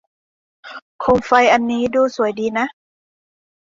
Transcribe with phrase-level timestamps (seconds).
[0.99, 2.67] โคมไฟอันนี้ดูสวยดีนะ